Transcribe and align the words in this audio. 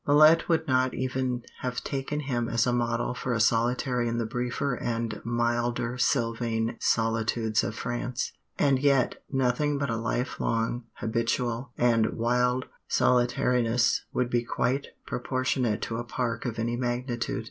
Millet 0.07 0.49
would 0.49 0.67
not 0.67 0.95
even 0.95 1.43
have 1.59 1.83
taken 1.83 2.21
him 2.21 2.49
as 2.49 2.65
a 2.65 2.73
model 2.73 3.13
for 3.13 3.33
a 3.33 3.39
solitary 3.39 4.07
in 4.07 4.17
the 4.17 4.25
briefer 4.25 4.73
and 4.73 5.21
milder 5.23 5.95
sylvan 5.99 6.75
solitudes 6.79 7.63
of 7.63 7.75
France. 7.75 8.31
And 8.57 8.79
yet 8.79 9.21
nothing 9.31 9.77
but 9.77 9.91
a 9.91 9.95
life 9.97 10.39
long, 10.39 10.85
habitual, 10.93 11.69
and 11.77 12.13
wild 12.17 12.65
solitariness 12.87 14.01
would 14.11 14.31
be 14.31 14.43
quite 14.43 14.87
proportionate 15.05 15.83
to 15.83 15.97
a 15.97 16.03
park 16.03 16.45
of 16.47 16.57
any 16.57 16.75
magnitude. 16.75 17.39